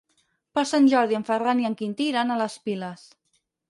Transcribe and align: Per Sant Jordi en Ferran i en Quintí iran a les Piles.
Per 0.59 0.63
Sant 0.69 0.87
Jordi 0.93 1.19
en 1.19 1.27
Ferran 1.29 1.63
i 1.67 1.71
en 1.71 1.79
Quintí 1.85 2.11
iran 2.17 2.33
a 2.39 2.43
les 2.45 2.61
Piles. 2.67 3.09